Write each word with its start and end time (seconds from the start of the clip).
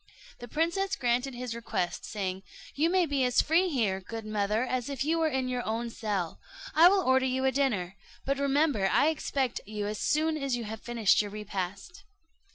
The 0.39 0.47
princess 0.47 0.95
granted 0.95 1.35
his 1.35 1.53
request, 1.53 2.05
saying, 2.05 2.41
"You 2.73 2.89
may 2.89 3.05
be 3.05 3.23
as 3.23 3.39
free 3.43 3.69
here, 3.69 3.99
good 4.01 4.25
mother, 4.25 4.63
as 4.63 4.89
if 4.89 5.03
you 5.05 5.19
were 5.19 5.27
in 5.27 5.47
your 5.47 5.63
own 5.63 5.91
cell: 5.91 6.39
I 6.73 6.87
will 6.89 7.03
order 7.03 7.27
you 7.27 7.45
a 7.45 7.51
dinner, 7.51 7.97
but 8.25 8.39
remember 8.39 8.89
I 8.91 9.09
expect 9.09 9.61
you 9.67 9.85
as 9.85 9.99
soon 9.99 10.37
as 10.37 10.55
you 10.55 10.63
have 10.63 10.81
finished 10.81 11.21
your 11.21 11.29
repast." 11.29 12.01